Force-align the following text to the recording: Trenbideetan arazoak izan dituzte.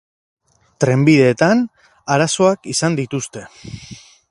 Trenbideetan 0.85 1.61
arazoak 2.15 2.67
izan 2.75 2.99
dituzte. 3.03 3.45